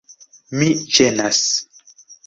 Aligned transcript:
Mi 0.61 0.71
ĝenas. 0.97 1.47